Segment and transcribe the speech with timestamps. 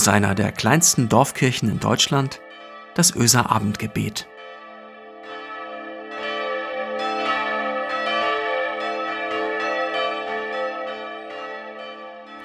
[0.00, 2.40] aus einer der kleinsten Dorfkirchen in Deutschland,
[2.94, 4.26] das Öser Abendgebet.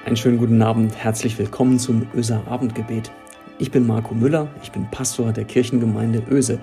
[0.04, 3.10] Einen schönen guten Abend, herzlich willkommen zum Öser Abendgebet.
[3.56, 6.58] Ich bin Marco Müller, ich bin Pastor der Kirchengemeinde Öse.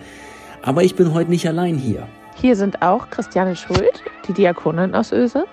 [0.62, 2.08] Aber ich bin heute nicht allein hier.
[2.36, 5.46] Hier sind auch Christiane Schuld, die Diakonin aus Öse.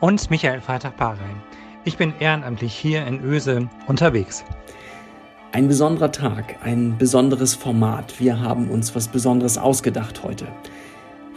[0.00, 1.40] Und Michael Freitag-Parein.
[1.82, 4.44] Ich bin ehrenamtlich hier in Öse unterwegs.
[5.52, 8.20] Ein besonderer Tag, ein besonderes Format.
[8.20, 10.46] Wir haben uns was Besonderes ausgedacht heute.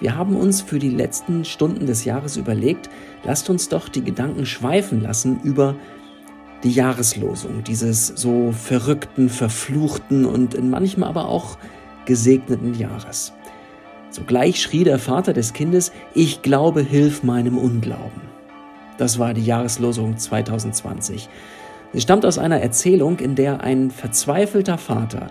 [0.02, 2.90] Wir haben uns für die letzten Stunden des Jahres überlegt,
[3.24, 5.76] lasst uns doch die Gedanken schweifen lassen über
[6.64, 11.58] die Jahreslosung dieses so verrückten, verfluchten und manchmal aber auch
[12.06, 13.32] gesegneten Jahres.
[14.10, 18.33] Sogleich schrie der Vater des Kindes, ich glaube, hilf meinem Unglauben.
[19.04, 21.28] Das war die Jahreslosung 2020.
[21.92, 25.28] Sie stammt aus einer Erzählung, in der ein verzweifelter Vater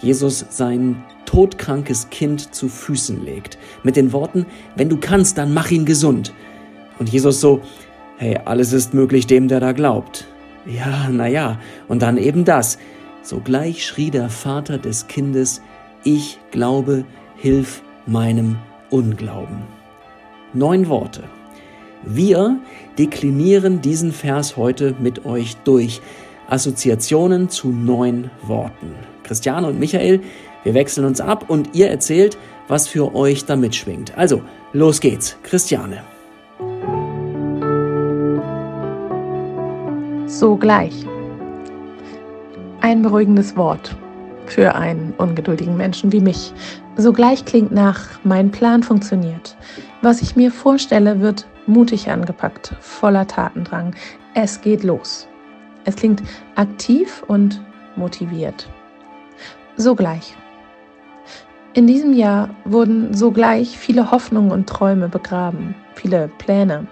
[0.00, 5.70] Jesus sein todkrankes Kind zu Füßen legt, mit den Worten, wenn du kannst, dann mach
[5.70, 6.32] ihn gesund.
[6.98, 7.60] Und Jesus so,
[8.16, 10.26] hey, alles ist möglich dem, der da glaubt.
[10.66, 12.78] Ja, na ja, und dann eben das.
[13.22, 15.62] Sogleich schrie der Vater des Kindes,
[16.02, 17.04] ich glaube,
[17.36, 18.56] hilf meinem
[18.90, 19.62] Unglauben.
[20.52, 21.22] Neun Worte,
[22.06, 22.58] wir
[22.98, 26.00] deklinieren diesen Vers heute mit euch durch.
[26.48, 28.94] Assoziationen zu neun Worten.
[29.22, 30.20] Christiane und Michael,
[30.62, 32.36] wir wechseln uns ab und ihr erzählt,
[32.68, 34.16] was für euch da mitschwingt.
[34.16, 35.36] Also, los geht's.
[35.42, 36.02] Christiane.
[40.26, 40.94] Sogleich.
[42.80, 43.96] Ein beruhigendes Wort
[44.46, 46.52] für einen ungeduldigen Menschen wie mich.
[46.96, 49.56] Sogleich klingt nach, mein Plan funktioniert.
[50.02, 53.94] Was ich mir vorstelle, wird mutig angepackt, voller Tatendrang.
[54.34, 55.28] Es geht los.
[55.84, 56.22] Es klingt
[56.56, 57.62] aktiv und
[57.96, 58.68] motiviert.
[59.76, 60.36] Sogleich.
[61.74, 66.86] In diesem Jahr wurden sogleich viele Hoffnungen und Träume begraben, viele Pläne.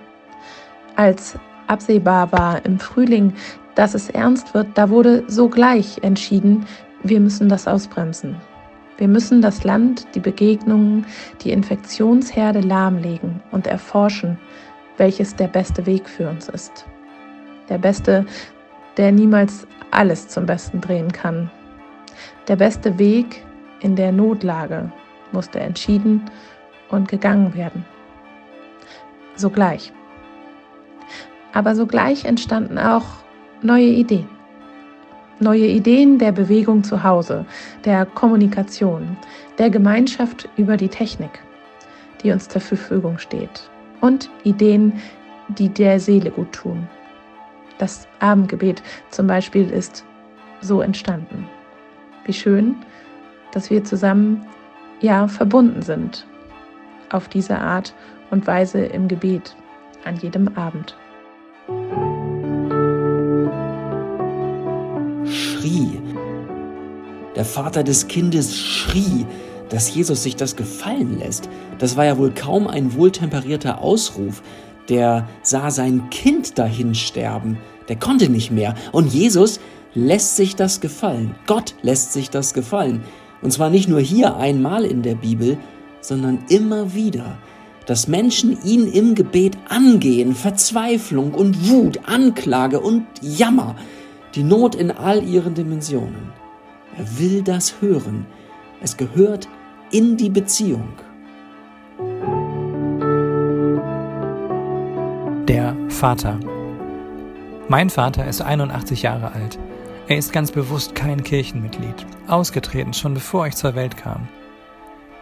[0.97, 1.37] Als
[1.69, 3.33] absehbar war im Frühling,
[3.77, 6.67] dass es ernst wird, da wurde sogleich entschieden,
[7.03, 8.37] wir müssen das ausbremsen.
[9.03, 11.05] Wir müssen das Land, die Begegnungen,
[11.41, 14.39] die Infektionsherde lahmlegen und erforschen,
[14.97, 16.87] welches der beste Weg für uns ist.
[17.69, 18.25] Der beste,
[18.97, 21.51] der niemals alles zum Besten drehen kann.
[22.47, 23.45] Der beste Weg
[23.81, 24.93] in der Notlage
[25.33, 26.31] musste entschieden
[26.89, 27.85] und gegangen werden.
[29.35, 29.93] Sogleich.
[31.53, 33.07] Aber sogleich entstanden auch
[33.63, 34.29] neue Ideen.
[35.43, 37.45] Neue Ideen der Bewegung zu Hause,
[37.85, 39.17] der Kommunikation,
[39.59, 41.43] der Gemeinschaft über die Technik,
[42.23, 43.69] die uns zur Verfügung steht.
[44.01, 44.93] Und Ideen,
[45.49, 46.89] die der Seele gut tun.
[47.79, 50.05] Das Abendgebet zum Beispiel ist
[50.61, 51.49] so entstanden.
[52.25, 52.77] Wie schön,
[53.51, 54.47] dass wir zusammen
[55.01, 56.25] ja verbunden sind
[57.11, 57.95] auf diese Art
[58.31, 59.57] und Weise im Gebet
[60.05, 60.97] an jedem Abend.
[67.37, 69.27] Der Vater des Kindes schrie,
[69.71, 71.49] dass Jesus sich das gefallen lässt.
[71.79, 74.43] Das war ja wohl kaum ein wohltemperierter Ausruf.
[74.89, 77.57] Der sah sein Kind dahin sterben.
[77.89, 78.75] Der konnte nicht mehr.
[78.93, 79.61] Und Jesus
[79.95, 81.35] lässt sich das gefallen.
[81.47, 83.03] Gott lässt sich das gefallen.
[83.41, 85.57] Und zwar nicht nur hier einmal in der Bibel,
[86.01, 87.39] sondern immer wieder.
[87.87, 93.75] Dass Menschen ihn im Gebet angehen, Verzweiflung und Wut, Anklage und Jammer
[94.35, 96.42] die Not in all ihren Dimensionen.
[96.97, 98.27] Er will das hören.
[98.83, 99.49] Es gehört
[99.91, 100.89] in die Beziehung.
[105.49, 106.39] Der Vater.
[107.69, 109.59] Mein Vater ist 81 Jahre alt.
[110.09, 114.29] Er ist ganz bewusst kein Kirchenmitglied, ausgetreten schon bevor ich zur Welt kam.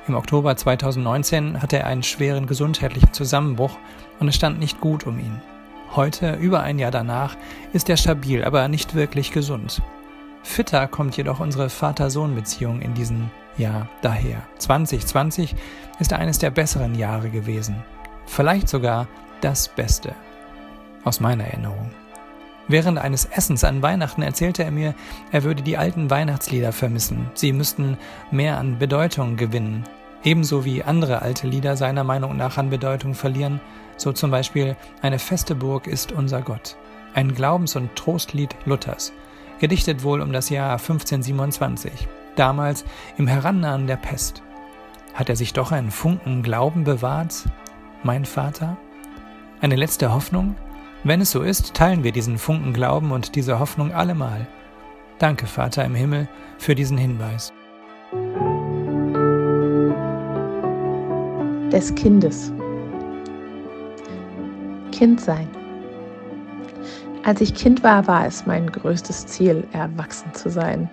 [0.08, 3.78] Im Oktober 2019 hatte er einen schweren gesundheitlichen Zusammenbruch
[4.19, 5.41] und es stand nicht gut um ihn.
[5.94, 7.37] Heute, über ein Jahr danach,
[7.73, 9.82] ist er stabil, aber nicht wirklich gesund.
[10.42, 14.42] Fitter kommt jedoch unsere Vater-Sohn-Beziehung in diesem Jahr daher.
[14.58, 15.54] 2020
[15.98, 17.82] ist eines der besseren Jahre gewesen.
[18.26, 19.06] Vielleicht sogar
[19.40, 20.14] das Beste.
[21.04, 21.90] Aus meiner Erinnerung.
[22.69, 24.94] Während eines Essens an Weihnachten erzählte er mir,
[25.32, 27.31] er würde die alten Weihnachtslieder vermissen.
[27.34, 27.98] Sie müssten
[28.31, 29.84] mehr an Bedeutung gewinnen.
[30.22, 33.60] Ebenso wie andere alte Lieder seiner Meinung nach an Bedeutung verlieren
[34.00, 36.76] so zum Beispiel Eine feste Burg ist unser Gott,
[37.14, 39.12] ein Glaubens- und Trostlied Luthers,
[39.61, 42.85] gedichtet wohl um das Jahr 1527, damals
[43.17, 44.43] im Herannahen der Pest.
[45.15, 47.45] Hat er sich doch einen Funken Glauben bewahrt,
[48.03, 48.77] mein Vater?
[49.61, 50.57] Eine letzte Hoffnung?
[51.05, 54.47] Wenn es so ist, teilen wir diesen Funken Glauben und diese Hoffnung allemal.
[55.19, 56.29] Danke, Vater im Himmel,
[56.59, 57.53] für diesen Hinweis.
[61.71, 62.53] Des Kindes.
[64.93, 65.49] Kind sein.
[67.22, 70.88] Als ich Kind war, war es mein größtes Ziel, erwachsen zu sein.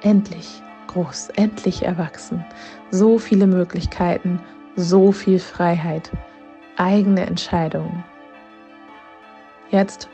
[0.00, 2.42] Endlich groß, endlich erwachsen.
[2.90, 4.40] So viele Möglichkeiten,
[4.76, 6.10] so viel Freiheit,
[6.76, 8.02] eigene Entscheidungen.
[9.70, 10.08] Jetzt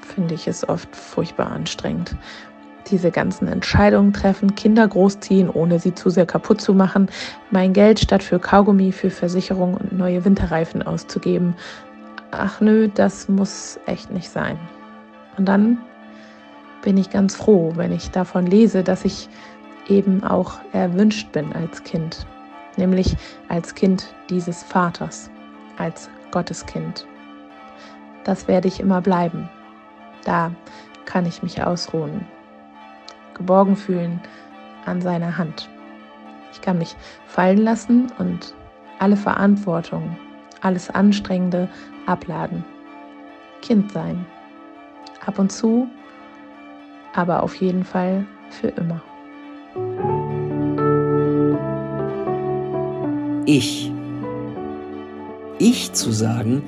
[0.00, 2.16] finde ich es oft furchtbar anstrengend.
[2.88, 7.08] Diese ganzen Entscheidungen treffen, Kinder großziehen, ohne sie zu sehr kaputt zu machen,
[7.50, 11.54] mein Geld statt für Kaugummi, für Versicherung und neue Winterreifen auszugeben.
[12.30, 14.58] Ach nö, das muss echt nicht sein.
[15.36, 15.78] Und dann
[16.82, 19.28] bin ich ganz froh, wenn ich davon lese, dass ich
[19.88, 22.26] eben auch erwünscht bin als Kind,
[22.76, 23.16] nämlich
[23.48, 25.30] als Kind dieses Vaters,
[25.78, 27.06] als Gotteskind.
[28.24, 29.48] Das werde ich immer bleiben.
[30.24, 30.52] Da
[31.04, 32.26] kann ich mich ausruhen,
[33.34, 34.20] geborgen fühlen
[34.86, 35.68] an seiner Hand.
[36.52, 36.94] Ich kann mich
[37.26, 38.54] fallen lassen und
[38.98, 40.16] alle Verantwortung,
[40.60, 41.68] alles Anstrengende
[42.06, 42.64] abladen.
[43.62, 44.24] Kind sein.
[45.24, 45.88] Ab und zu,
[47.14, 49.02] aber auf jeden Fall für immer.
[53.46, 53.92] Ich.
[55.58, 56.62] Ich zu sagen,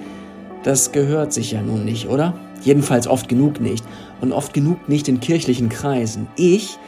[0.62, 2.34] das gehört sich ja nun nicht, oder?
[2.62, 3.84] Jedenfalls oft genug nicht.
[4.20, 6.26] Und oft genug nicht in kirchlichen Kreisen.
[6.36, 6.78] Ich,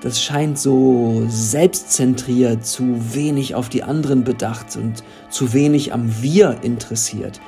[0.00, 6.58] das scheint so selbstzentriert, zu wenig auf die anderen bedacht und zu wenig am Wir
[6.62, 7.40] interessiert.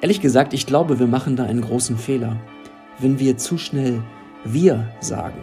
[0.00, 2.36] Ehrlich gesagt, ich glaube, wir machen da einen großen Fehler,
[2.98, 4.02] wenn wir zu schnell
[4.44, 5.40] wir sagen.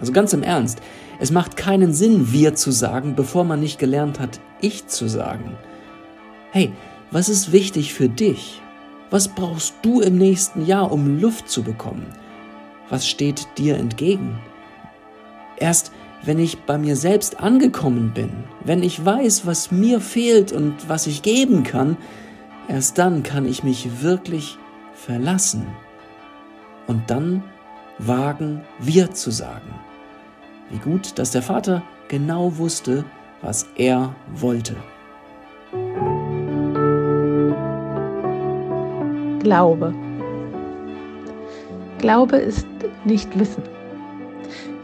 [0.00, 0.80] Also ganz im Ernst,
[1.18, 5.56] es macht keinen Sinn, wir zu sagen, bevor man nicht gelernt hat, ich zu sagen.
[6.52, 6.72] Hey,
[7.10, 8.62] was ist wichtig für dich?
[9.10, 12.06] Was brauchst du im nächsten Jahr, um Luft zu bekommen?
[12.88, 14.38] Was steht dir entgegen?
[15.58, 15.92] Erst
[16.24, 18.30] wenn ich bei mir selbst angekommen bin,
[18.64, 21.96] wenn ich weiß, was mir fehlt und was ich geben kann,
[22.68, 24.58] erst dann kann ich mich wirklich
[24.92, 25.66] verlassen
[26.86, 27.42] und dann
[27.98, 29.74] wagen, wir zu sagen.
[30.70, 33.04] Wie gut, dass der Vater genau wusste,
[33.42, 34.76] was er wollte.
[39.40, 39.94] Glaube.
[41.98, 42.66] Glaube ist
[43.04, 43.62] nicht Wissen.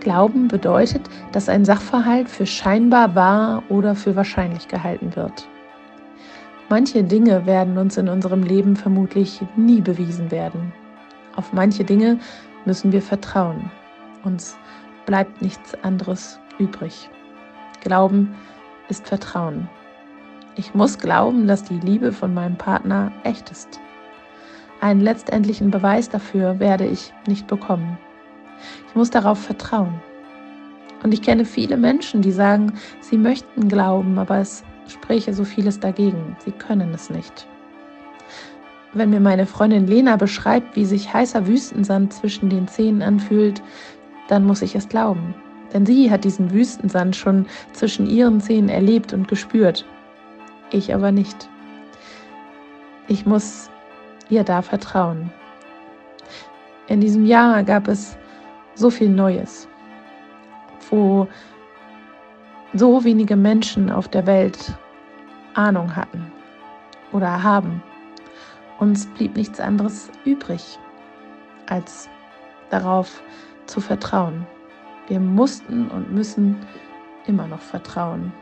[0.00, 1.02] Glauben bedeutet,
[1.32, 5.48] dass ein Sachverhalt für scheinbar wahr oder für wahrscheinlich gehalten wird.
[6.70, 10.72] Manche Dinge werden uns in unserem Leben vermutlich nie bewiesen werden.
[11.36, 12.18] Auf manche Dinge
[12.64, 13.70] müssen wir vertrauen.
[14.24, 14.56] Uns
[15.04, 17.10] bleibt nichts anderes übrig.
[17.82, 18.34] Glauben
[18.88, 19.68] ist Vertrauen.
[20.56, 23.80] Ich muss glauben, dass die Liebe von meinem Partner echt ist.
[24.80, 27.98] Einen letztendlichen Beweis dafür werde ich nicht bekommen.
[28.88, 30.00] Ich muss darauf vertrauen.
[31.02, 35.80] Und ich kenne viele Menschen, die sagen, sie möchten glauben, aber es spräche so vieles
[35.80, 36.36] dagegen.
[36.44, 37.46] Sie können es nicht.
[38.92, 43.60] Wenn mir meine Freundin Lena beschreibt, wie sich heißer Wüstensand zwischen den Zähnen anfühlt,
[44.28, 45.34] dann muss ich es glauben.
[45.72, 49.84] Denn sie hat diesen Wüstensand schon zwischen ihren Zähnen erlebt und gespürt.
[50.70, 51.48] Ich aber nicht.
[53.08, 53.68] Ich muss
[54.30, 55.30] ihr da vertrauen.
[56.86, 58.16] In diesem Jahr gab es
[58.74, 59.68] so viel Neues,
[60.90, 61.26] wo
[62.74, 64.74] so wenige Menschen auf der Welt
[65.54, 66.30] Ahnung hatten
[67.12, 67.82] oder haben.
[68.80, 70.78] Uns blieb nichts anderes übrig,
[71.66, 72.10] als
[72.70, 73.22] darauf
[73.66, 74.44] zu vertrauen.
[75.06, 76.56] Wir mussten und müssen
[77.26, 78.32] immer noch vertrauen.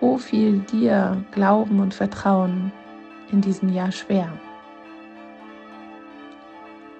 [0.00, 2.70] Wo fiel dir Glauben und Vertrauen
[3.32, 4.28] in diesem Jahr schwer?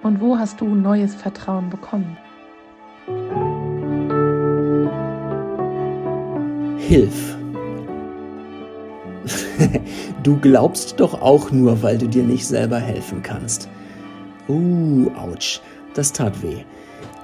[0.03, 2.17] Und wo hast du neues Vertrauen bekommen?
[6.87, 7.35] Hilf.
[10.23, 13.67] du glaubst doch auch nur, weil du dir nicht selber helfen kannst.
[14.47, 15.61] Uh, ouch,
[15.95, 16.57] das tat weh.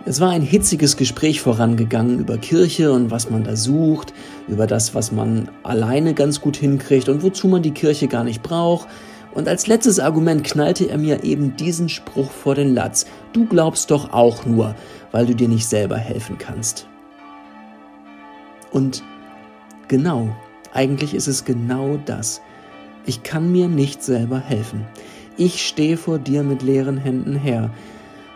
[0.03, 4.15] Es war ein hitziges Gespräch vorangegangen über Kirche und was man da sucht,
[4.48, 8.41] über das, was man alleine ganz gut hinkriegt und wozu man die Kirche gar nicht
[8.41, 8.88] braucht.
[9.36, 13.06] Und als letztes Argument knallte er mir eben diesen Spruch vor den Latz.
[13.32, 14.74] Du glaubst doch auch nur,
[15.12, 16.88] weil du dir nicht selber helfen kannst.
[18.72, 19.03] Und
[19.91, 20.29] genau,
[20.74, 22.41] eigentlich ist es genau das.
[23.05, 24.86] Ich kann mir nicht selber helfen.
[25.36, 27.69] Ich stehe vor dir mit leeren Händen her.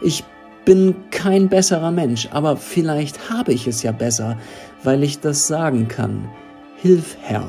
[0.01, 0.25] Ich
[0.65, 4.37] bin kein besserer Mensch, aber vielleicht habe ich es ja besser,
[4.83, 6.27] weil ich das sagen kann.
[6.75, 7.47] Hilf, Herr,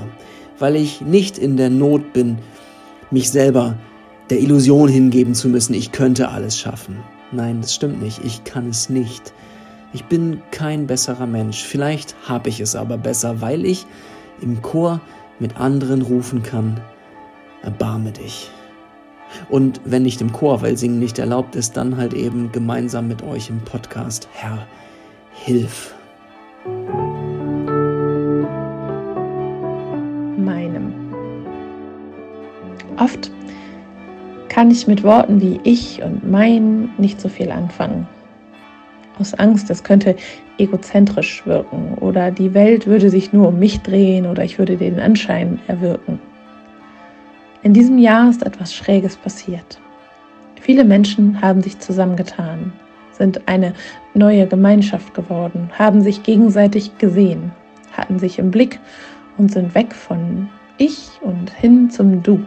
[0.60, 2.38] weil ich nicht in der Not bin,
[3.10, 3.76] mich selber
[4.30, 6.98] der Illusion hingeben zu müssen, ich könnte alles schaffen.
[7.32, 8.24] Nein, das stimmt nicht.
[8.24, 9.32] Ich kann es nicht.
[9.96, 11.64] Ich bin kein besserer Mensch.
[11.64, 13.86] Vielleicht habe ich es aber besser, weil ich
[14.42, 15.00] im Chor
[15.38, 16.82] mit anderen rufen kann,
[17.62, 18.50] erbarme dich.
[19.48, 23.22] Und wenn nicht im Chor, weil Singen nicht erlaubt ist, dann halt eben gemeinsam mit
[23.22, 24.28] euch im Podcast.
[24.34, 24.66] Herr,
[25.32, 25.94] hilf.
[30.36, 30.92] Meinem.
[32.98, 33.30] Oft
[34.50, 38.06] kann ich mit Worten wie ich und mein nicht so viel anfangen.
[39.18, 40.14] Aus Angst, es könnte
[40.58, 45.00] egozentrisch wirken oder die Welt würde sich nur um mich drehen oder ich würde den
[45.00, 46.20] Anschein erwirken.
[47.62, 49.80] In diesem Jahr ist etwas Schräges passiert.
[50.60, 52.72] Viele Menschen haben sich zusammengetan,
[53.12, 53.72] sind eine
[54.14, 57.52] neue Gemeinschaft geworden, haben sich gegenseitig gesehen,
[57.92, 58.78] hatten sich im Blick
[59.38, 62.44] und sind weg von ich und hin zum Du.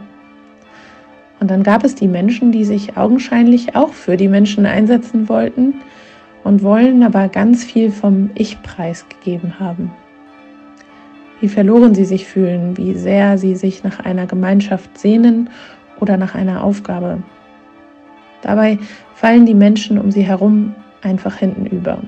[1.39, 5.75] Und dann gab es die Menschen, die sich augenscheinlich auch für die Menschen einsetzen wollten
[6.43, 9.91] und wollen aber ganz viel vom Ich-Preis gegeben haben.
[11.41, 15.49] Wie verloren sie sich fühlen, wie sehr sie sich nach einer Gemeinschaft sehnen
[15.99, 17.21] oder nach einer Aufgabe.
[18.41, 18.79] Dabei
[19.15, 21.99] fallen die Menschen um sie herum einfach hinten über.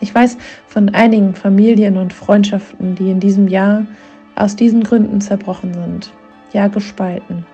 [0.00, 3.86] Ich weiß von einigen Familien und Freundschaften, die in diesem Jahr
[4.34, 6.12] aus diesen Gründen zerbrochen sind,
[6.52, 7.46] ja gespalten.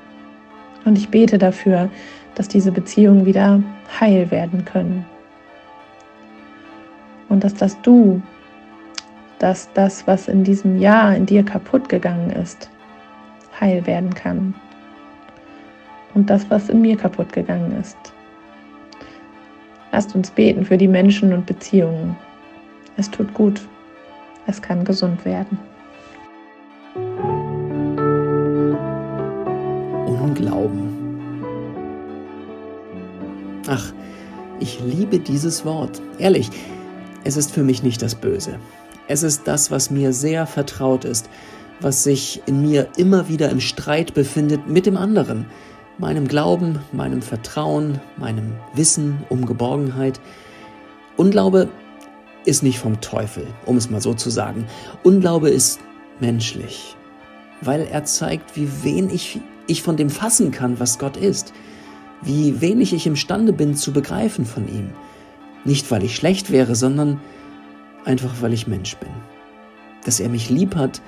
[0.85, 1.89] Und ich bete dafür,
[2.35, 3.63] dass diese Beziehungen wieder
[4.01, 5.05] heil werden können.
[7.33, 8.21] Und dass das Du,
[9.39, 12.69] dass das, was in diesem Jahr in dir kaputt gegangen ist,
[13.59, 14.55] heil werden kann.
[16.13, 17.97] Und das, was in mir kaputt gegangen ist.
[19.93, 22.15] Lasst uns beten für die Menschen und Beziehungen.
[22.99, 23.63] Es tut gut.
[24.47, 25.59] Es kann gesund werden.
[30.05, 31.23] Unglauben.
[33.69, 33.91] Ach,
[34.61, 36.03] ich liebe dieses Wort.
[36.19, 36.51] Ehrlich,
[37.25, 38.59] es ist für mich nicht das Böse.
[39.09, 41.29] Es ist das, was mir sehr vertraut ist,
[41.81, 45.47] was sich in mir immer wieder im Streit befindet mit dem anderen,
[45.99, 50.21] meinem Glauben, meinem Vertrauen, meinem Wissen um Geborgenheit.
[51.17, 51.69] Unglaube
[52.45, 54.67] ist nicht vom Teufel, um es mal so zu sagen.
[55.03, 55.81] Unglaube ist
[56.21, 56.97] menschlich,
[57.61, 61.53] weil er zeigt, wie wenig ich von dem fassen kann, was Gott ist,
[62.23, 64.91] wie wenig ich imstande bin zu begreifen von ihm.
[65.65, 67.21] Nicht, weil ich schlecht wäre, sondern
[68.05, 69.11] einfach, weil ich Mensch bin.
[70.05, 71.01] Dass er mich lieb hat,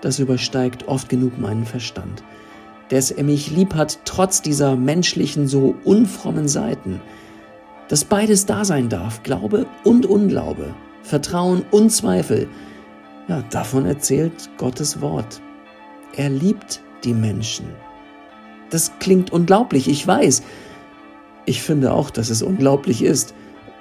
[0.00, 2.22] das übersteigt oft genug meinen Verstand.
[2.88, 7.00] Dass er mich lieb hat, trotz dieser menschlichen, so unfrommen Seiten.
[7.88, 12.48] Dass beides da sein darf, Glaube und Unglaube, Vertrauen und Zweifel.
[13.26, 15.40] Ja, davon erzählt Gottes Wort.
[16.16, 17.66] Er liebt die Menschen.
[18.70, 20.42] Das klingt unglaublich, ich weiß.
[21.46, 23.34] Ich finde auch, dass es unglaublich ist,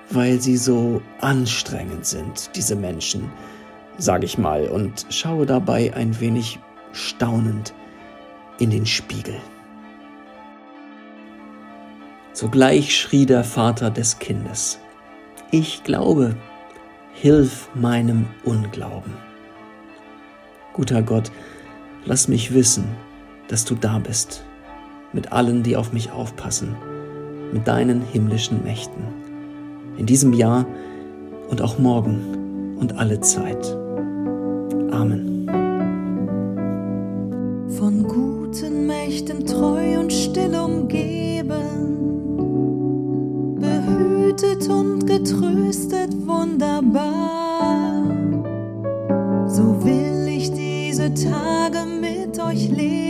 [0.09, 3.31] weil sie so anstrengend sind, diese Menschen,
[3.97, 6.59] sage ich mal, und schaue dabei ein wenig
[6.93, 7.73] staunend
[8.59, 9.35] in den Spiegel.
[12.33, 14.79] Sogleich schrie der Vater des Kindes,
[15.49, 16.35] ich glaube,
[17.13, 19.13] hilf meinem Unglauben.
[20.73, 21.31] Guter Gott,
[22.05, 22.85] lass mich wissen,
[23.47, 24.43] dass du da bist,
[25.13, 26.75] mit allen, die auf mich aufpassen,
[27.51, 29.05] mit deinen himmlischen Mächten,
[29.97, 30.65] in diesem Jahr
[31.49, 33.65] und auch morgen und alle Zeit.
[34.91, 35.47] Amen.
[37.77, 41.53] Von guten Mächten treu und still umgeben,
[43.59, 48.03] behütet und getröstet wunderbar,
[49.47, 53.06] so will ich diese Tage mit euch leben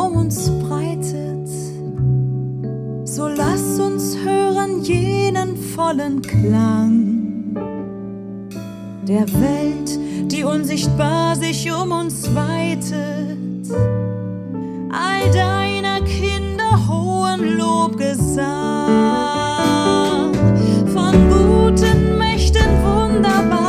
[0.00, 1.48] um uns breitet.
[3.04, 7.54] So lass uns hören jenen vollen Klang
[9.06, 9.98] der Welt,
[10.30, 13.70] die unsichtbar sich um uns weitet.
[14.90, 18.46] All deiner Kinder hohen Lobgesang
[20.94, 23.59] von guten Mächten wunderbar.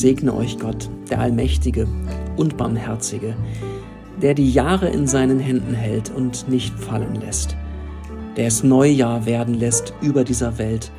[0.00, 1.86] Segne euch Gott, der Allmächtige
[2.38, 3.36] und Barmherzige,
[4.22, 7.54] der die Jahre in seinen Händen hält und nicht fallen lässt,
[8.38, 10.90] der es Neujahr werden lässt über dieser Welt,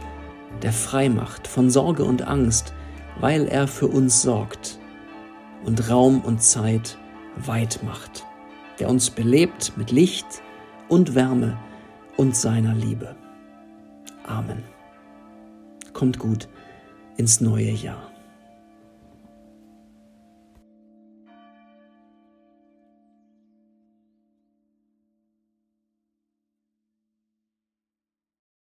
[0.61, 2.75] der frei macht von Sorge und Angst,
[3.19, 4.77] weil er für uns sorgt
[5.65, 6.99] und Raum und Zeit
[7.37, 8.23] weit macht,
[8.77, 10.43] der uns belebt mit Licht
[10.89, 11.57] und Wärme
[12.17, 13.15] und seiner Liebe.
[14.27, 14.61] Amen.
[15.91, 16.47] Kommt gut
[17.17, 18.10] ins neue Jahr.